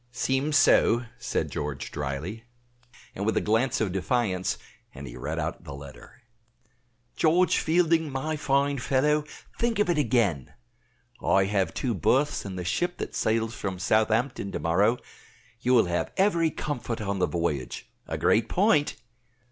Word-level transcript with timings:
"Seems 0.11 0.57
so," 0.57 1.05
said 1.19 1.51
George, 1.51 1.91
dryly, 1.91 2.45
and 3.13 3.23
with 3.23 3.37
a 3.37 3.39
glance 3.39 3.79
of 3.79 3.91
defiance; 3.91 4.57
and 4.95 5.05
he 5.05 5.15
read 5.15 5.37
out 5.37 5.63
the 5.63 5.75
letter. 5.75 6.23
"George 7.15 7.59
Fielding, 7.59 8.09
my 8.11 8.35
fine 8.35 8.79
fellow, 8.79 9.25
think 9.59 9.77
of 9.77 9.91
it 9.91 9.99
again. 9.99 10.55
I 11.23 11.43
have 11.43 11.75
two 11.75 11.93
berths 11.93 12.45
in 12.45 12.55
the 12.55 12.65
ship 12.65 12.97
that 12.97 13.13
sails 13.13 13.53
from 13.53 13.77
Southampton 13.77 14.51
to 14.53 14.59
morrow. 14.59 14.97
You 15.59 15.75
will 15.75 15.85
have 15.85 16.11
every 16.17 16.49
comfort 16.49 16.99
on 16.99 17.19
the 17.19 17.27
voyage 17.27 17.87
a 18.07 18.17
great 18.17 18.49
point. 18.49 18.95